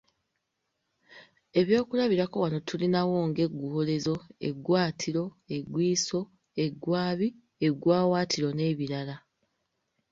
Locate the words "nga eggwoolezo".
3.29-4.15